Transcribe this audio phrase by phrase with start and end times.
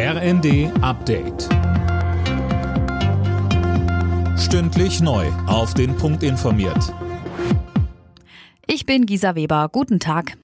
[0.00, 1.48] RND Update.
[4.38, 5.26] Stündlich neu.
[5.48, 6.94] Auf den Punkt informiert.
[8.68, 9.68] Ich bin Gisa Weber.
[9.72, 10.38] Guten Tag.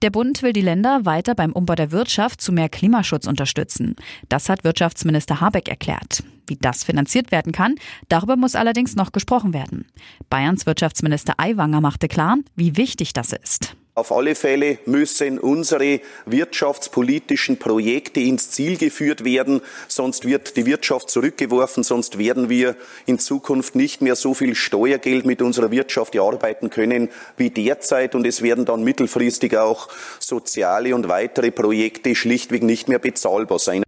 [0.00, 3.96] Der Bund will die Länder weiter beim Umbau der Wirtschaft zu mehr Klimaschutz unterstützen.
[4.28, 6.22] Das hat Wirtschaftsminister Habeck erklärt.
[6.46, 7.74] Wie das finanziert werden kann,
[8.08, 9.86] darüber muss allerdings noch gesprochen werden.
[10.30, 13.74] Bayerns Wirtschaftsminister Aiwanger machte klar, wie wichtig das ist.
[13.94, 21.10] Auf alle Fälle müssen unsere wirtschaftspolitischen Projekte ins Ziel geführt werden, sonst wird die Wirtschaft
[21.10, 26.70] zurückgeworfen, sonst werden wir in Zukunft nicht mehr so viel Steuergeld mit unserer Wirtschaft erarbeiten
[26.70, 32.88] können wie derzeit und es werden dann mittelfristig auch soziale und weitere Projekte schlichtweg nicht
[32.88, 33.82] mehr bezahlbar sein.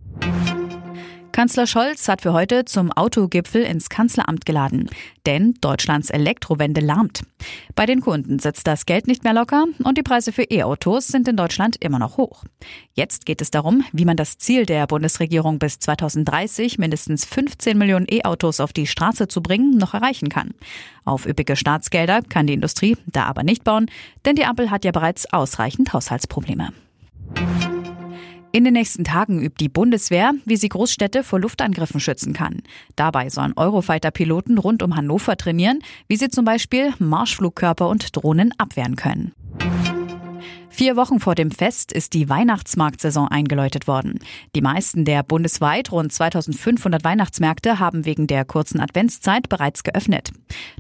[1.35, 4.89] Kanzler Scholz hat für heute zum Autogipfel ins Kanzleramt geladen.
[5.27, 7.23] Denn Deutschlands Elektrowende lahmt.
[7.75, 11.27] Bei den Kunden sitzt das Geld nicht mehr locker und die Preise für E-Autos sind
[11.27, 12.45] in Deutschland immer noch hoch.
[12.93, 18.07] Jetzt geht es darum, wie man das Ziel der Bundesregierung bis 2030 mindestens 15 Millionen
[18.09, 20.55] E-Autos auf die Straße zu bringen, noch erreichen kann.
[21.05, 23.91] Auf üppige Staatsgelder kann die Industrie da aber nicht bauen,
[24.25, 26.73] denn die Ampel hat ja bereits ausreichend Haushaltsprobleme.
[28.55, 32.63] In den nächsten Tagen übt die Bundeswehr, wie sie Großstädte vor Luftangriffen schützen kann.
[32.95, 38.95] Dabei sollen Eurofighter-Piloten rund um Hannover trainieren, wie sie zum Beispiel Marschflugkörper und Drohnen abwehren
[38.95, 39.33] können.
[40.69, 44.21] Vier Wochen vor dem Fest ist die Weihnachtsmarktsaison eingeläutet worden.
[44.55, 50.31] Die meisten der bundesweit rund 2500 Weihnachtsmärkte haben wegen der kurzen Adventszeit bereits geöffnet.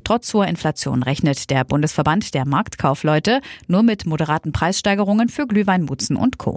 [0.05, 6.14] Trotz hoher Inflation rechnet der Bundesverband der Marktkaufleute nur mit moderaten Preissteigerungen für Glühwein, Mutzen
[6.14, 6.56] und Co.